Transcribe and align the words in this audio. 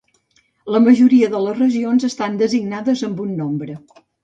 La 0.75 0.79
majoria 0.85 1.29
de 1.35 1.41
les 1.49 1.59
regions 1.59 2.07
estan 2.09 2.41
designades 2.41 3.07
amb 3.11 3.25
un 3.29 3.39
nombre. 3.45 3.81